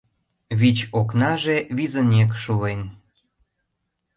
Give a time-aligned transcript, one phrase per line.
[0.59, 2.81] Вич окнаже визынек шулен.